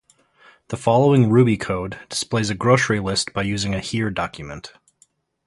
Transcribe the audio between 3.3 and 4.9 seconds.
by using a here document.